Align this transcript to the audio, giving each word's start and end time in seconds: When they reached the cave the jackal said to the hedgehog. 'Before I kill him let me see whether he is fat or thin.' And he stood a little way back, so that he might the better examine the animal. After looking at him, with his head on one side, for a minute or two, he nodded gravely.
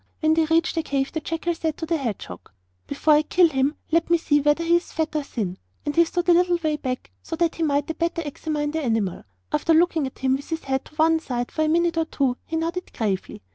When 0.19 0.33
they 0.33 0.45
reached 0.45 0.73
the 0.73 0.81
cave 0.81 1.11
the 1.11 1.19
jackal 1.21 1.53
said 1.53 1.77
to 1.77 1.85
the 1.85 1.97
hedgehog. 1.97 2.49
'Before 2.87 3.13
I 3.13 3.21
kill 3.21 3.49
him 3.49 3.75
let 3.91 4.09
me 4.09 4.17
see 4.17 4.41
whether 4.41 4.63
he 4.63 4.77
is 4.77 4.91
fat 4.91 5.15
or 5.15 5.21
thin.' 5.21 5.59
And 5.85 5.95
he 5.95 6.05
stood 6.05 6.27
a 6.27 6.33
little 6.33 6.57
way 6.63 6.77
back, 6.77 7.11
so 7.21 7.35
that 7.35 7.53
he 7.53 7.61
might 7.61 7.85
the 7.85 7.93
better 7.93 8.23
examine 8.25 8.71
the 8.71 8.81
animal. 8.81 9.25
After 9.51 9.75
looking 9.75 10.07
at 10.07 10.17
him, 10.17 10.37
with 10.37 10.49
his 10.49 10.63
head 10.63 10.89
on 10.91 10.95
one 10.95 11.19
side, 11.19 11.51
for 11.51 11.61
a 11.65 11.67
minute 11.67 11.97
or 11.99 12.05
two, 12.05 12.37
he 12.47 12.55
nodded 12.55 12.91
gravely. 12.93 13.43